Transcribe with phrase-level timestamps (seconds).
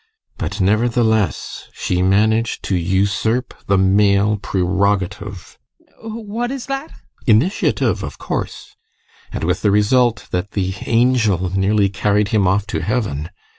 [0.39, 5.59] But nevertheless she managed to usurp the male prerogative
[6.01, 6.25] ADOLPH.
[6.25, 6.89] What is that?
[6.89, 7.27] GUSTAV.
[7.27, 8.75] Initiative, of course.
[9.31, 13.29] And with the result that the angel nearly carried him off to heaven.